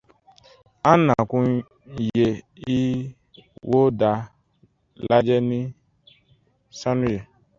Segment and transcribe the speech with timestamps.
[0.89, 1.47] An nɛnkun
[2.15, 2.27] ye
[2.77, 4.11] Iwo da
[5.07, 5.59] lajɛ ni
[6.79, 7.19] sanu ye.